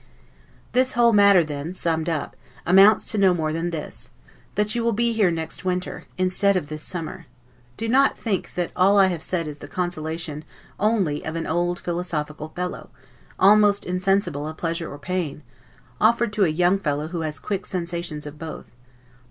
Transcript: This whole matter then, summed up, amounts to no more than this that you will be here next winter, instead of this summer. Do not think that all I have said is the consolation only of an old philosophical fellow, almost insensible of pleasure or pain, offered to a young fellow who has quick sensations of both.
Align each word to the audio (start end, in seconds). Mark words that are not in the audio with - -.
This 0.71 0.93
whole 0.93 1.13
matter 1.13 1.43
then, 1.43 1.75
summed 1.75 2.09
up, 2.09 2.35
amounts 2.65 3.11
to 3.11 3.19
no 3.19 3.35
more 3.35 3.53
than 3.53 3.69
this 3.69 4.09
that 4.55 4.73
you 4.73 4.83
will 4.83 4.93
be 4.93 5.13
here 5.13 5.29
next 5.29 5.63
winter, 5.63 6.05
instead 6.17 6.57
of 6.57 6.69
this 6.69 6.81
summer. 6.81 7.27
Do 7.77 7.87
not 7.87 8.17
think 8.17 8.55
that 8.55 8.71
all 8.75 8.97
I 8.97 9.05
have 9.09 9.21
said 9.21 9.47
is 9.47 9.59
the 9.59 9.67
consolation 9.67 10.43
only 10.79 11.23
of 11.23 11.35
an 11.35 11.45
old 11.45 11.77
philosophical 11.77 12.49
fellow, 12.55 12.89
almost 13.37 13.85
insensible 13.85 14.47
of 14.47 14.57
pleasure 14.57 14.91
or 14.91 14.97
pain, 14.97 15.43
offered 15.99 16.33
to 16.33 16.45
a 16.45 16.49
young 16.49 16.79
fellow 16.79 17.09
who 17.09 17.21
has 17.21 17.37
quick 17.37 17.67
sensations 17.67 18.25
of 18.25 18.39
both. 18.39 18.71